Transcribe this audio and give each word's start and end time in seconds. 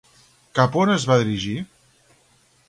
Cap 0.59 0.77
on 0.83 0.93
es 0.93 1.05
va 1.11 1.19
dirigir? 1.25 1.55